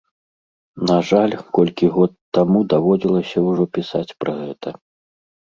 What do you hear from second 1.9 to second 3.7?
год таму даводзілася ўжо